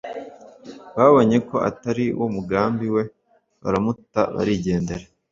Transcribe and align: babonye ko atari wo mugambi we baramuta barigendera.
babonye 0.95 1.37
ko 1.47 1.55
atari 1.69 2.05
wo 2.19 2.27
mugambi 2.35 2.85
we 2.95 3.03
baramuta 3.61 4.21
barigendera. 4.35 5.05